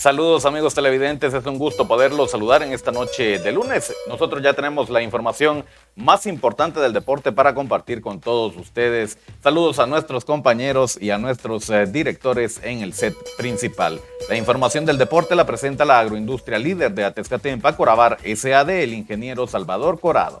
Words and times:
Saludos 0.00 0.46
amigos 0.46 0.72
televidentes, 0.72 1.34
es 1.34 1.44
un 1.44 1.58
gusto 1.58 1.86
poderlos 1.86 2.30
saludar 2.30 2.62
en 2.62 2.72
esta 2.72 2.90
noche 2.90 3.38
de 3.38 3.52
lunes. 3.52 3.94
Nosotros 4.08 4.42
ya 4.42 4.54
tenemos 4.54 4.88
la 4.88 5.02
información 5.02 5.62
más 5.94 6.24
importante 6.24 6.80
del 6.80 6.94
deporte 6.94 7.32
para 7.32 7.54
compartir 7.54 8.00
con 8.00 8.18
todos 8.18 8.56
ustedes. 8.56 9.18
Saludos 9.42 9.78
a 9.78 9.86
nuestros 9.86 10.24
compañeros 10.24 10.96
y 10.98 11.10
a 11.10 11.18
nuestros 11.18 11.68
eh, 11.68 11.84
directores 11.84 12.62
en 12.64 12.80
el 12.80 12.94
set 12.94 13.14
principal. 13.36 14.00
La 14.30 14.38
información 14.38 14.86
del 14.86 14.96
deporte 14.96 15.34
la 15.34 15.44
presenta 15.44 15.84
la 15.84 16.00
agroindustria 16.00 16.58
líder 16.58 16.94
de 16.94 17.04
Atezcatempa, 17.04 17.76
Corabar 17.76 18.16
SAD, 18.24 18.70
el 18.70 18.94
ingeniero 18.94 19.46
Salvador 19.46 20.00
Corado. 20.00 20.40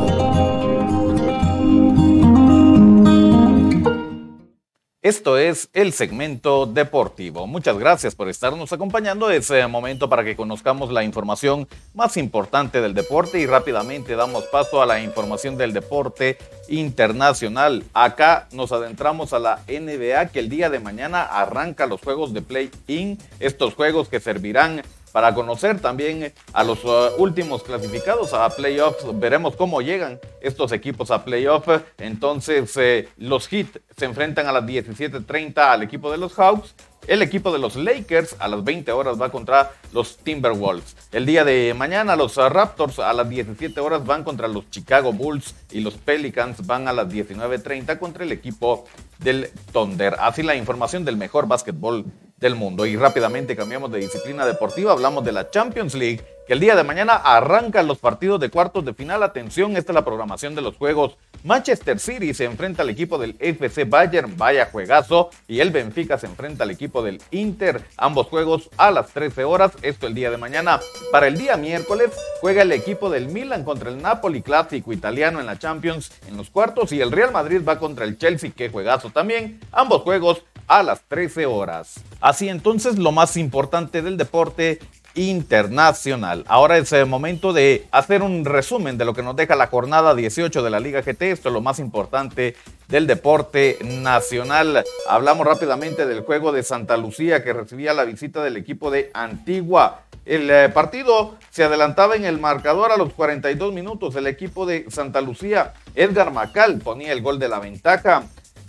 Esto 5.03 5.39
es 5.39 5.67
el 5.73 5.93
segmento 5.93 6.67
deportivo. 6.67 7.47
Muchas 7.47 7.75
gracias 7.79 8.13
por 8.13 8.29
estarnos 8.29 8.71
acompañando. 8.71 9.31
Es 9.31 9.49
eh, 9.49 9.65
momento 9.65 10.07
para 10.07 10.23
que 10.23 10.35
conozcamos 10.35 10.91
la 10.91 11.03
información 11.03 11.67
más 11.95 12.17
importante 12.17 12.81
del 12.81 12.93
deporte 12.93 13.39
y 13.39 13.47
rápidamente 13.47 14.15
damos 14.15 14.43
paso 14.43 14.79
a 14.79 14.85
la 14.85 15.01
información 15.01 15.57
del 15.57 15.73
deporte 15.73 16.37
internacional. 16.67 17.83
Acá 17.95 18.47
nos 18.51 18.71
adentramos 18.73 19.33
a 19.33 19.39
la 19.39 19.63
NBA 19.67 20.27
que 20.27 20.37
el 20.37 20.49
día 20.49 20.69
de 20.69 20.79
mañana 20.79 21.23
arranca 21.23 21.87
los 21.87 21.99
juegos 21.99 22.31
de 22.31 22.43
play-in. 22.43 23.17
Estos 23.39 23.73
juegos 23.73 24.07
que 24.07 24.19
servirán 24.19 24.83
para 25.11 25.33
conocer 25.33 25.79
también 25.79 26.33
a 26.53 26.63
los 26.63 26.83
uh, 26.83 27.15
últimos 27.17 27.63
clasificados 27.63 28.33
a 28.33 28.49
playoffs. 28.49 29.05
Veremos 29.19 29.55
cómo 29.55 29.81
llegan 29.81 30.19
estos 30.41 30.71
equipos 30.71 31.11
a 31.11 31.23
playoffs. 31.23 31.81
Entonces, 31.97 32.75
eh, 32.77 33.09
los 33.17 33.47
Heat 33.47 33.77
se 33.97 34.05
enfrentan 34.05 34.47
a 34.47 34.51
las 34.51 34.65
17:30 34.65 35.71
al 35.71 35.83
equipo 35.83 36.11
de 36.11 36.17
los 36.17 36.33
Hawks. 36.33 36.73
El 37.07 37.23
equipo 37.23 37.51
de 37.51 37.57
los 37.57 37.75
Lakers 37.75 38.35
a 38.37 38.47
las 38.47 38.63
20 38.63 38.91
horas 38.91 39.19
va 39.19 39.31
contra 39.31 39.71
los 39.91 40.17
Timberwolves. 40.17 40.95
El 41.11 41.25
día 41.25 41.43
de 41.43 41.73
mañana 41.73 42.15
los 42.15 42.35
Raptors 42.35 42.99
a 42.99 43.11
las 43.13 43.27
17 43.27 43.79
horas 43.79 44.05
van 44.05 44.23
contra 44.23 44.47
los 44.47 44.69
Chicago 44.69 45.11
Bulls 45.11 45.55
y 45.71 45.79
los 45.79 45.95
Pelicans 45.95 46.65
van 46.67 46.87
a 46.87 46.93
las 46.93 47.07
19.30 47.07 47.97
contra 47.97 48.23
el 48.23 48.31
equipo 48.31 48.85
del 49.17 49.49
Thunder. 49.73 50.15
Así 50.19 50.43
la 50.43 50.55
información 50.55 51.03
del 51.03 51.17
mejor 51.17 51.47
básquetbol 51.47 52.05
del 52.41 52.55
mundo. 52.55 52.85
Y 52.85 52.97
rápidamente 52.97 53.55
cambiamos 53.55 53.91
de 53.91 53.99
disciplina 53.99 54.45
deportiva, 54.45 54.91
hablamos 54.91 55.23
de 55.23 55.31
la 55.31 55.49
Champions 55.49 55.93
League, 55.93 56.21
que 56.47 56.53
el 56.53 56.59
día 56.59 56.75
de 56.75 56.83
mañana 56.83 57.13
arrancan 57.15 57.87
los 57.87 57.99
partidos 57.99 58.39
de 58.39 58.49
cuartos 58.49 58.83
de 58.83 58.93
final. 58.93 59.23
Atención, 59.23 59.77
esta 59.77 59.91
es 59.91 59.95
la 59.95 60.03
programación 60.03 60.55
de 60.55 60.61
los 60.61 60.75
juegos. 60.75 61.17
Manchester 61.43 61.99
City 61.99 62.33
se 62.33 62.45
enfrenta 62.45 62.81
al 62.81 62.89
equipo 62.89 63.17
del 63.17 63.35
FC 63.39 63.85
Bayern, 63.85 64.37
vaya 64.37 64.69
juegazo, 64.71 65.29
y 65.47 65.59
el 65.59 65.71
Benfica 65.71 66.17
se 66.17 66.27
enfrenta 66.27 66.63
al 66.63 66.71
equipo 66.71 67.01
del 67.01 67.21
Inter, 67.31 67.83
ambos 67.97 68.27
juegos 68.27 68.69
a 68.77 68.91
las 68.91 69.09
13 69.09 69.43
horas, 69.43 69.71
esto 69.81 70.07
el 70.07 70.13
día 70.13 70.29
de 70.29 70.37
mañana. 70.37 70.79
Para 71.11 71.27
el 71.27 71.37
día 71.37 71.57
miércoles 71.57 72.11
juega 72.41 72.63
el 72.63 72.71
equipo 72.71 73.09
del 73.09 73.27
Milan 73.27 73.63
contra 73.63 73.89
el 73.89 74.01
Napoli 74.01 74.41
clásico 74.41 74.93
italiano 74.93 75.39
en 75.39 75.45
la 75.45 75.57
Champions 75.59 76.11
en 76.27 76.37
los 76.37 76.49
cuartos 76.49 76.91
y 76.91 77.01
el 77.01 77.11
Real 77.11 77.31
Madrid 77.31 77.61
va 77.67 77.79
contra 77.79 78.05
el 78.05 78.17
Chelsea, 78.17 78.51
que 78.51 78.69
juegazo 78.69 79.09
también, 79.09 79.59
ambos 79.71 80.01
juegos 80.01 80.43
a 80.71 80.83
las 80.83 81.01
13 81.01 81.45
horas. 81.47 81.95
Así 82.21 82.47
entonces 82.47 82.97
lo 82.97 83.11
más 83.11 83.35
importante 83.35 84.01
del 84.01 84.15
deporte 84.15 84.79
internacional. 85.15 86.45
Ahora 86.47 86.77
es 86.77 86.93
el 86.93 87.07
momento 87.07 87.51
de 87.51 87.85
hacer 87.91 88.23
un 88.23 88.45
resumen 88.45 88.97
de 88.97 89.03
lo 89.03 89.13
que 89.13 89.21
nos 89.21 89.35
deja 89.35 89.57
la 89.57 89.67
jornada 89.67 90.15
18 90.15 90.63
de 90.63 90.69
la 90.69 90.79
Liga 90.79 91.01
GT. 91.01 91.23
Esto 91.23 91.49
es 91.49 91.53
lo 91.53 91.59
más 91.59 91.79
importante 91.79 92.55
del 92.87 93.05
deporte 93.05 93.79
nacional. 93.83 94.85
Hablamos 95.09 95.45
rápidamente 95.45 96.05
del 96.05 96.21
juego 96.21 96.53
de 96.53 96.63
Santa 96.63 96.95
Lucía 96.95 97.43
que 97.43 97.51
recibía 97.51 97.93
la 97.93 98.05
visita 98.05 98.41
del 98.41 98.55
equipo 98.55 98.91
de 98.91 99.11
Antigua. 99.13 100.03
El 100.25 100.49
eh, 100.49 100.69
partido 100.69 101.35
se 101.49 101.65
adelantaba 101.65 102.15
en 102.15 102.23
el 102.23 102.39
marcador 102.39 102.93
a 102.93 102.97
los 102.97 103.11
42 103.11 103.73
minutos. 103.73 104.15
El 104.15 104.25
equipo 104.25 104.65
de 104.65 104.85
Santa 104.89 105.19
Lucía, 105.19 105.73
Edgar 105.95 106.31
Macal, 106.31 106.77
ponía 106.77 107.11
el 107.11 107.21
gol 107.21 107.39
de 107.39 107.49
la 107.49 107.59
ventaja. 107.59 108.23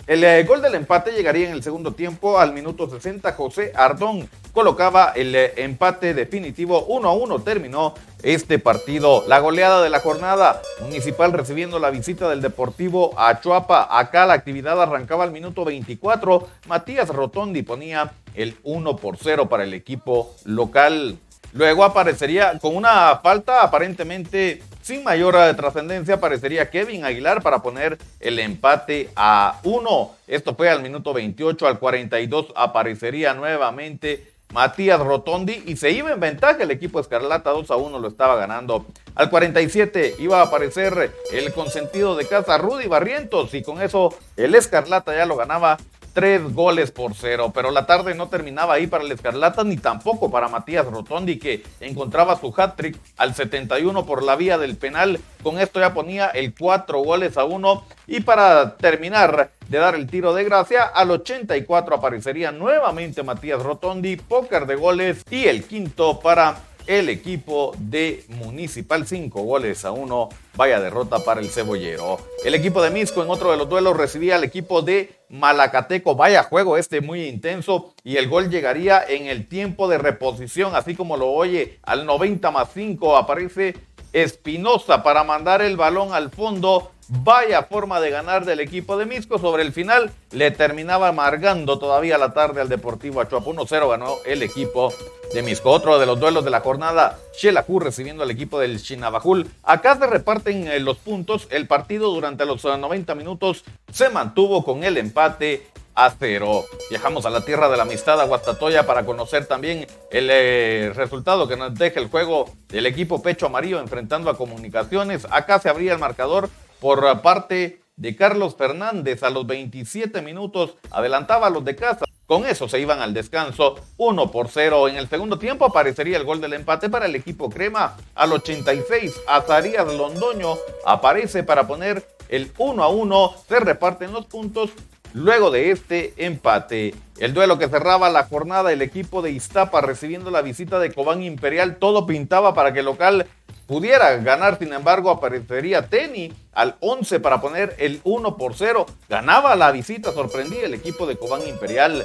El 0.09 0.25
eh, 0.25 0.43
gol 0.43 0.61
del 0.61 0.75
empate 0.75 1.13
llegaría 1.13 1.47
en 1.47 1.53
el 1.53 1.63
segundo 1.63 1.93
tiempo 1.93 2.41
al 2.41 2.53
minuto 2.53 2.91
60. 2.91 3.33
José 3.35 3.73
Ardón 3.77 4.29
colocaba 4.53 5.13
el 5.15 5.33
eh, 5.35 5.53
empate 5.59 6.13
definitivo 6.13 6.85
1 6.87 7.09
a 7.09 7.13
1. 7.13 7.39
Terminó 7.43 7.95
este 8.25 8.59
partido. 8.59 9.25
La 9.29 9.39
goleada 9.39 9.81
de 9.81 9.91
la 9.91 10.01
jornada 10.01 10.61
municipal 10.81 11.33
recibiendo 11.33 11.79
la 11.79 11.91
visita 11.91 12.29
del 12.29 12.43
Deportivo 12.43 13.15
a 13.17 13.41
Chuapa. 13.41 13.87
Acá 13.97 14.27
la 14.27 14.35
actividad 14.35 14.83
arrancaba 14.83 15.23
al 15.23 15.31
minuto 15.31 15.65
24. 15.65 16.49
Matías 16.67 17.09
Rotondi 17.09 17.63
ponía 17.63 18.13
el 18.35 18.57
1 18.65 18.97
por 18.97 19.19
0 19.19 19.49
para 19.49 19.63
el 19.63 19.73
equipo 19.73 20.35
local. 20.45 21.17
Luego 21.53 21.85
aparecería 21.85 22.59
con 22.59 22.75
una 22.75 23.21
falta 23.23 23.63
aparentemente 23.63 24.63
sin 24.83 25.03
mayor 25.05 25.35
trascendencia, 25.57 26.15
aparecería 26.15 26.71
Kevin 26.71 27.05
Aguilar 27.05 27.43
para 27.43 27.63
poner 27.63 27.99
el 28.21 28.39
empate 28.39 29.09
a 29.17 29.61
uno. 29.63 30.11
Esto 30.27 30.55
fue 30.55 30.69
al 30.69 30.83
minuto 30.83 31.15
28, 31.15 31.67
al 31.67 31.79
42 31.79 32.53
aparecería 32.55 33.33
nuevamente 33.33 34.33
Matías 34.53 35.01
Rotondi 35.01 35.63
y 35.67 35.77
se 35.77 35.91
iba 35.91 36.13
en 36.13 36.21
ventaja 36.21 36.63
el 36.63 36.71
equipo 36.71 37.01
Escarlata 37.01 37.51
2 37.51 37.71
a 37.71 37.77
1 37.77 37.99
lo 37.99 38.09
estaba 38.09 38.37
ganando. 38.37 38.85
Al 39.15 39.31
47 39.31 40.17
iba 40.19 40.41
a 40.41 40.45
aparecer 40.45 41.11
el 41.33 41.53
consentido 41.55 42.17
de 42.17 42.27
casa 42.27 42.59
Rudy 42.59 42.87
Barrientos 42.87 43.55
y 43.55 43.63
con 43.63 43.81
eso 43.81 44.15
el 44.37 44.55
Escarlata 44.55 45.17
ya 45.17 45.25
lo 45.25 45.37
ganaba 45.37 45.79
tres 46.13 46.43
goles 46.55 46.91
por 46.91 47.15
cero. 47.15 47.53
Pero 47.55 47.71
la 47.71 47.87
tarde 47.87 48.15
no 48.15 48.29
terminaba 48.29 48.75
ahí 48.75 48.87
para 48.87 49.05
el 49.05 49.13
Escarlata 49.13 49.65
ni 49.65 49.77
tampoco 49.77 50.31
para 50.31 50.49
Matías 50.49 50.87
Rotondi, 50.87 51.39
que 51.39 51.63
encontraba 51.81 52.39
su 52.39 52.53
hat-trick 52.57 52.97
al 53.17 53.35
71 53.35 54.05
por 54.07 54.23
la 54.23 54.37
vía 54.37 54.59
del 54.59 54.77
penal. 54.77 55.21
Con 55.43 55.59
esto 55.59 55.81
ya 55.81 55.95
ponía 55.95 56.27
el 56.29 56.55
cuatro 56.55 57.01
goles 57.01 57.37
a 57.37 57.45
uno. 57.45 57.85
Y 58.07 58.21
para 58.21 58.77
terminar 58.77 59.51
de 59.69 59.79
dar 59.79 59.95
el 59.95 60.07
tiro 60.07 60.35
de 60.35 60.45
gracia, 60.45 60.85
al 60.85 61.11
84 61.11 61.97
aparecería 61.97 62.53
nuevamente 62.53 63.23
Matías 63.23 63.63
Rotondi, 63.63 64.17
póker 64.17 64.67
de 64.67 64.77
goles 64.77 65.23
y 65.31 65.45
el 65.45 65.65
quinto 65.65 66.21
para 66.21 66.57
el 66.87 67.09
equipo 67.09 67.75
de 67.79 68.25
Municipal 68.29 69.07
5 69.07 69.43
goles 69.43 69.85
a 69.85 69.93
1. 69.93 70.29
Vaya 70.55 70.81
derrota 70.81 71.21
para 71.21 71.41
el 71.41 71.49
cebollero. 71.49 72.19
El 72.45 72.55
equipo 72.55 72.83
de 72.83 72.91
Misco 72.91 73.23
en 73.23 73.31
otro 73.31 73.51
de 73.51 73.57
los 73.57 73.69
duelos 73.69 73.97
recibía 73.97 74.37
al 74.37 74.45
equipo 74.45 74.83
de 74.83 75.17
Malacateco. 75.29 76.15
Vaya 76.15 76.43
juego 76.43 76.77
este 76.77 77.01
muy 77.01 77.25
intenso 77.25 77.95
y 78.05 78.17
el 78.17 78.29
gol 78.29 78.51
llegaría 78.51 79.03
en 79.03 79.27
el 79.27 79.49
tiempo 79.49 79.89
de 79.89 79.99
reposición, 79.99 80.75
así 80.75 80.95
como 80.95 81.17
lo 81.17 81.31
oye 81.31 81.79
al 81.83 82.07
90 82.07 82.51
más 82.51 82.69
5 82.75 83.17
aparece 83.17 83.75
Espinosa 84.13 85.03
para 85.03 85.25
mandar 85.25 85.63
el 85.63 85.77
balón 85.77 86.13
al 86.13 86.31
fondo 86.31 86.92
Vaya 87.21 87.65
forma 87.65 88.01
de 88.01 88.09
ganar 88.09 88.47
del 88.47 88.61
equipo 88.61 88.97
de 88.97 89.05
Misco. 89.05 89.39
Sobre 89.39 89.63
el 89.63 89.75
final 89.75 90.11
le 90.31 90.51
terminaba 90.51 91.09
amargando 91.09 91.79
todavía 91.79 92.17
la 92.17 92.33
tarde 92.33 92.63
al 92.63 92.71
Deportivo 92.71 93.21
Achuapa. 93.21 93.51
1-0 93.51 93.91
ganó 93.91 94.17
el 94.25 94.43
equipo 94.43 94.95
de 95.35 95.43
Misco. 95.43 95.71
Otro 95.71 95.99
de 95.99 96.07
los 96.07 96.19
duelos 96.19 96.43
de 96.43 96.49
la 96.49 96.61
jornada, 96.61 97.19
Xelajú 97.39 97.81
recibiendo 97.81 98.23
al 98.23 98.31
equipo 98.31 98.59
del 98.59 98.83
Chinabajul. 98.83 99.47
Acá 99.63 99.99
se 99.99 100.07
reparten 100.07 100.69
eh, 100.69 100.81
los 100.81 100.97
puntos. 100.97 101.49
El 101.51 101.67
partido 101.67 102.11
durante 102.15 102.47
los 102.47 102.65
90 102.65 103.15
minutos 103.15 103.63
se 103.93 104.09
mantuvo 104.09 104.65
con 104.65 104.83
el 104.83 104.97
empate 104.97 105.67
a 105.95 106.11
cero. 106.19 106.65
Viajamos 106.89 107.27
a 107.27 107.31
la 107.31 107.45
tierra 107.45 107.69
de 107.69 107.77
la 107.77 107.83
amistad 107.83 108.23
a 108.23 108.25
Guastatoya 108.25 108.87
para 108.87 109.05
conocer 109.05 109.45
también 109.45 109.87
el 110.11 110.29
eh, 110.31 110.93
resultado 110.95 111.47
que 111.47 111.57
nos 111.57 111.75
deja 111.75 112.01
el 112.01 112.09
juego 112.09 112.51
del 112.69 112.87
equipo 112.87 113.23
Pecho 113.23 113.47
Amarillo 113.47 113.81
enfrentando 113.81 114.31
a 114.31 114.37
Comunicaciones. 114.39 115.27
Acá 115.31 115.59
se 115.59 115.69
abría 115.69 115.93
el 115.93 115.99
marcador 115.99 116.49
por 116.83 117.23
parte 117.23 117.81
de 117.95 118.17
Carlos 118.17 118.57
Fernández 118.57 119.23
a 119.23 119.31
los 119.31 119.47
27 119.47 120.21
minutos 120.21 120.75
adelantaba 120.91 121.47
a 121.47 121.51
los 121.51 121.65
de 121.65 121.77
casa. 121.77 122.05
Con 122.27 122.45
eso 122.45 122.69
se 122.69 122.81
iban 122.81 123.01
al 123.01 123.15
descanso 123.15 123.77
1 123.99 124.33
por 124.33 124.49
0. 124.49 124.89
En 124.89 124.97
el 124.97 125.09
segundo 125.09 125.39
tiempo 125.39 125.65
aparecería 125.65 126.17
el 126.17 126.25
gol 126.25 126.41
del 126.41 126.55
empate 126.55 126.91
para 126.91 127.07
el 127.07 127.15
equipo 127.15 127.49
Crema. 127.49 127.97
Al 128.17 128.33
86, 128.33 129.13
Azarías 129.29 129.87
Londoño 129.95 130.57
aparece 130.85 131.45
para 131.45 131.69
poner 131.69 132.05
el 132.29 132.51
1 132.59 132.83
a 132.83 132.89
1. 132.89 133.35
Se 133.49 133.61
reparten 133.61 134.13
los 134.13 134.27
puntos 134.27 134.71
luego 135.13 135.51
de 135.51 135.71
este 135.71 136.15
empate. 136.17 136.95
El 137.19 137.35
duelo 137.35 137.59
que 137.59 137.69
cerraba 137.69 138.11
la 138.11 138.25
jornada, 138.25 138.73
el 138.73 138.83
equipo 138.83 139.23
de 139.23 139.31
Iztapa 139.31 139.81
recibiendo 139.81 140.31
la 140.31 140.43
visita 140.43 140.79
de 140.79 140.93
Cobán 140.93 141.23
Imperial, 141.23 141.77
todo 141.77 142.07
pintaba 142.07 142.55
para 142.55 142.73
que 142.73 142.81
el 142.81 142.87
local 142.87 143.27
pudiera 143.67 144.17
ganar, 144.17 144.59
sin 144.59 144.73
embargo, 144.73 145.11
aparecería 145.11 145.89
Teni 145.89 146.33
al 146.53 146.77
11 146.81 147.21
para 147.21 147.41
poner 147.41 147.75
el 147.79 148.01
1 148.05 148.37
por 148.37 148.55
0. 148.55 148.87
Ganaba 149.09 149.57
la 149.57 149.71
visita, 149.73 150.13
sorprendía 150.13 150.67
el 150.67 150.75
equipo 150.75 151.07
de 151.07 151.17
Cobán 151.17 151.47
Imperial. 151.47 152.05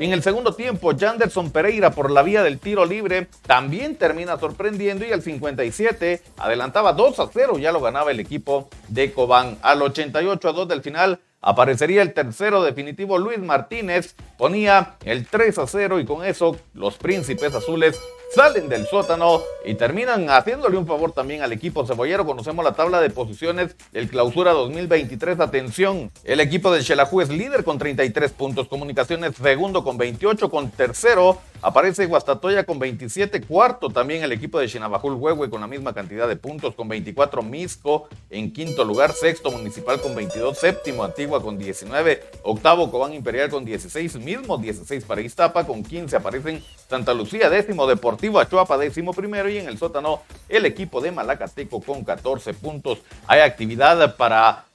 En 0.00 0.12
el 0.12 0.24
segundo 0.24 0.54
tiempo, 0.54 0.90
Janderson 0.98 1.52
Pereira 1.52 1.92
por 1.92 2.10
la 2.10 2.24
vía 2.24 2.42
del 2.42 2.58
tiro 2.58 2.84
libre 2.84 3.28
también 3.46 3.94
termina 3.94 4.36
sorprendiendo 4.40 5.06
y 5.06 5.12
al 5.12 5.22
57 5.22 6.20
adelantaba 6.36 6.94
2 6.94 7.20
a 7.20 7.28
0, 7.32 7.58
ya 7.58 7.70
lo 7.70 7.80
ganaba 7.80 8.10
el 8.10 8.18
equipo 8.18 8.68
de 8.88 9.12
Cobán. 9.12 9.56
Al 9.62 9.82
88 9.82 10.48
a 10.48 10.52
2 10.52 10.66
del 10.66 10.82
final 10.82 11.20
aparecería 11.44 12.02
el 12.02 12.14
tercero 12.14 12.62
definitivo 12.62 13.18
Luis 13.18 13.38
Martínez, 13.38 14.16
ponía 14.38 14.96
el 15.04 15.26
3 15.26 15.58
a 15.58 15.66
0 15.66 16.00
y 16.00 16.06
con 16.06 16.24
eso 16.24 16.56
los 16.72 16.96
príncipes 16.96 17.54
azules 17.54 18.00
salen 18.34 18.68
del 18.68 18.86
sótano 18.86 19.42
y 19.64 19.74
terminan 19.74 20.28
haciéndole 20.28 20.76
un 20.76 20.86
favor 20.86 21.12
también 21.12 21.42
al 21.42 21.52
equipo 21.52 21.86
cebollero. 21.86 22.26
Conocemos 22.26 22.64
la 22.64 22.72
tabla 22.72 23.00
de 23.00 23.10
posiciones 23.10 23.76
del 23.92 24.08
clausura 24.08 24.52
2023. 24.52 25.38
Atención, 25.38 26.10
el 26.24 26.40
equipo 26.40 26.72
de 26.72 26.82
Xelajú 26.82 27.20
es 27.20 27.28
líder 27.28 27.62
con 27.62 27.78
33 27.78 28.32
puntos, 28.32 28.66
Comunicaciones 28.66 29.36
segundo 29.36 29.84
con 29.84 29.98
28, 29.98 30.50
con 30.50 30.70
tercero 30.70 31.38
aparece 31.64 32.04
Guastatoya 32.04 32.64
con 32.64 32.78
27, 32.78 33.40
cuarto 33.40 33.88
también 33.88 34.22
el 34.22 34.32
equipo 34.32 34.58
de 34.58 34.68
Chinabajul 34.68 35.14
Huehue 35.14 35.48
con 35.48 35.62
la 35.62 35.66
misma 35.66 35.94
cantidad 35.94 36.28
de 36.28 36.36
puntos, 36.36 36.74
con 36.74 36.88
24, 36.88 37.42
Misco 37.42 38.08
en 38.28 38.52
quinto 38.52 38.84
lugar, 38.84 39.12
sexto 39.12 39.50
Municipal 39.50 39.98
con 40.00 40.14
22, 40.14 40.58
séptimo 40.58 41.02
Antigua 41.04 41.42
con 41.42 41.56
19, 41.56 42.22
octavo 42.42 42.90
Cobán 42.90 43.14
Imperial 43.14 43.48
con 43.48 43.64
16, 43.64 44.16
mismo 44.16 44.58
16 44.58 45.04
para 45.04 45.22
Iztapa, 45.22 45.66
con 45.66 45.82
15 45.82 46.16
aparecen 46.16 46.62
Santa 46.88 47.14
Lucía, 47.14 47.48
décimo 47.48 47.86
Deportivo 47.86 48.38
Achuapa 48.38 48.76
décimo 48.76 49.14
primero 49.14 49.48
y 49.48 49.56
en 49.56 49.66
el 49.66 49.78
sótano 49.78 50.20
el 50.50 50.66
equipo 50.66 51.00
de 51.00 51.12
Malacateco 51.12 51.80
con 51.80 52.04
14 52.04 52.52
puntos. 52.52 52.98
Hay 53.26 53.40
actividad 53.40 54.16
para 54.16 54.66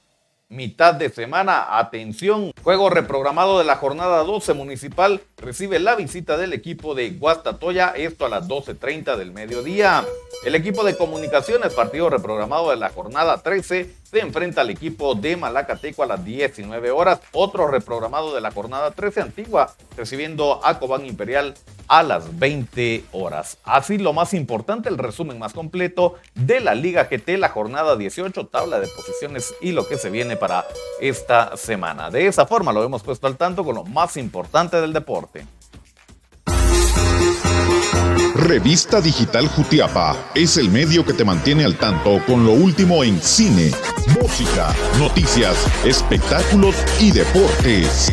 mitad 0.50 0.94
de 0.94 1.08
semana. 1.08 1.78
Atención, 1.78 2.52
juego 2.62 2.90
reprogramado 2.90 3.58
de 3.58 3.64
la 3.64 3.76
jornada 3.76 4.22
12 4.24 4.52
municipal 4.52 5.22
recibe 5.38 5.78
la 5.78 5.94
visita 5.94 6.36
del 6.36 6.52
equipo 6.52 6.94
de 6.94 7.10
Guastatoya, 7.10 7.94
esto 7.96 8.26
a 8.26 8.28
las 8.28 8.46
12.30 8.46 9.16
del 9.16 9.32
mediodía. 9.32 10.04
El 10.44 10.54
equipo 10.54 10.84
de 10.84 10.96
comunicaciones, 10.96 11.72
partido 11.72 12.10
reprogramado 12.10 12.70
de 12.70 12.76
la 12.76 12.90
jornada 12.90 13.38
13, 13.38 13.94
se 14.02 14.20
enfrenta 14.20 14.62
al 14.62 14.70
equipo 14.70 15.14
de 15.14 15.36
Malacateco 15.36 16.02
a 16.02 16.06
las 16.06 16.24
19 16.24 16.90
horas. 16.90 17.20
Otro 17.32 17.68
reprogramado 17.68 18.34
de 18.34 18.40
la 18.40 18.50
jornada 18.50 18.90
13 18.90 19.20
antigua, 19.20 19.74
recibiendo 19.96 20.60
a 20.64 20.80
Cobán 20.80 21.06
Imperial 21.06 21.54
a 21.90 22.04
las 22.04 22.38
20 22.38 23.04
horas. 23.10 23.58
Así 23.64 23.98
lo 23.98 24.12
más 24.12 24.32
importante, 24.32 24.88
el 24.88 24.96
resumen 24.96 25.40
más 25.40 25.52
completo 25.52 26.14
de 26.34 26.60
la 26.60 26.76
Liga 26.76 27.08
GT, 27.10 27.36
la 27.36 27.48
jornada 27.48 27.96
18, 27.96 28.46
tabla 28.46 28.78
de 28.78 28.86
posiciones 28.86 29.52
y 29.60 29.72
lo 29.72 29.86
que 29.88 29.98
se 29.98 30.08
viene 30.08 30.36
para 30.36 30.64
esta 31.00 31.56
semana. 31.56 32.08
De 32.08 32.28
esa 32.28 32.46
forma 32.46 32.72
lo 32.72 32.84
hemos 32.84 33.02
puesto 33.02 33.26
al 33.26 33.36
tanto 33.36 33.64
con 33.64 33.74
lo 33.74 33.84
más 33.84 34.16
importante 34.16 34.80
del 34.80 34.92
deporte. 34.92 35.44
Revista 38.36 39.00
Digital 39.00 39.48
Jutiapa 39.48 40.16
es 40.34 40.56
el 40.58 40.70
medio 40.70 41.04
que 41.04 41.12
te 41.12 41.24
mantiene 41.24 41.64
al 41.64 41.76
tanto 41.76 42.24
con 42.24 42.46
lo 42.46 42.52
último 42.52 43.02
en 43.02 43.20
cine, 43.20 43.72
música, 44.20 44.72
noticias, 44.98 45.66
espectáculos 45.84 46.76
y 47.00 47.10
deportes. 47.10 48.12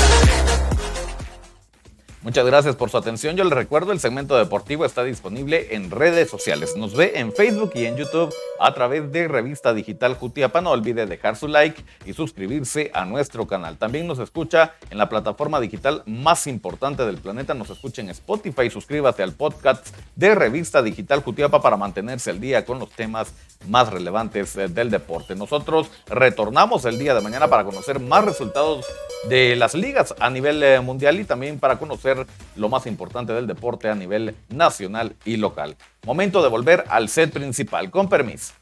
Muchas 2.23 2.45
gracias 2.45 2.75
por 2.75 2.91
su 2.91 2.97
atención. 2.97 3.35
Yo 3.35 3.43
les 3.43 3.53
recuerdo, 3.53 3.91
el 3.91 3.99
segmento 3.99 4.37
deportivo 4.37 4.85
está 4.85 5.03
disponible 5.03 5.69
en 5.71 5.89
redes 5.89 6.29
sociales. 6.29 6.77
Nos 6.77 6.95
ve 6.95 7.13
en 7.15 7.33
Facebook 7.33 7.71
y 7.73 7.85
en 7.85 7.97
YouTube 7.97 8.31
a 8.59 8.75
través 8.75 9.11
de 9.11 9.27
Revista 9.27 9.73
Digital 9.73 10.13
Jutiapa. 10.13 10.61
No 10.61 10.69
olvide 10.69 11.07
dejar 11.07 11.35
su 11.35 11.47
like 11.47 11.83
y 12.05 12.13
suscribirse 12.13 12.91
a 12.93 13.05
nuestro 13.05 13.47
canal. 13.47 13.79
También 13.79 14.05
nos 14.05 14.19
escucha 14.19 14.75
en 14.91 14.99
la 14.99 15.09
plataforma 15.09 15.59
digital 15.59 16.03
más 16.05 16.45
importante 16.45 17.03
del 17.07 17.17
planeta. 17.17 17.55
Nos 17.55 17.71
escucha 17.71 18.03
en 18.03 18.09
Spotify. 18.09 18.69
Suscríbase 18.69 19.23
al 19.23 19.33
podcast 19.33 19.87
de 20.15 20.35
Revista 20.35 20.83
Digital 20.83 21.23
Jutiapa 21.23 21.59
para 21.59 21.75
mantenerse 21.75 22.29
al 22.29 22.39
día 22.39 22.65
con 22.65 22.77
los 22.77 22.91
temas 22.91 23.33
más 23.67 23.89
relevantes 23.89 24.55
eh, 24.57 24.67
del 24.67 24.91
deporte. 24.91 25.33
Nosotros 25.33 25.89
retornamos 26.05 26.85
el 26.85 26.99
día 26.99 27.15
de 27.15 27.21
mañana 27.21 27.47
para 27.47 27.63
conocer 27.63 27.99
más 27.99 28.23
resultados 28.25 28.85
de 29.29 29.55
las 29.55 29.73
ligas 29.73 30.15
a 30.19 30.29
nivel 30.29 30.63
eh, 30.63 30.79
mundial 30.79 31.19
y 31.19 31.25
también 31.25 31.59
para 31.59 31.77
conocer 31.77 32.25
lo 32.55 32.69
más 32.69 32.87
importante 32.87 33.33
del 33.33 33.47
deporte 33.47 33.89
a 33.89 33.95
nivel 33.95 34.35
nacional 34.49 35.15
y 35.25 35.37
local. 35.37 35.75
Momento 36.05 36.41
de 36.41 36.49
volver 36.49 36.83
al 36.89 37.09
set 37.09 37.31
principal. 37.31 37.91
Con 37.91 38.09
permiso. 38.09 38.53